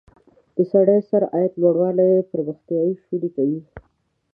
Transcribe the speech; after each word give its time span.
د 0.55 0.57
سړي 0.71 0.99
سر 1.09 1.23
عاید 1.33 1.53
لوړوالی 1.61 2.11
پرمختیا 2.31 2.81
شونې 3.03 3.29
کوي. 3.35 3.61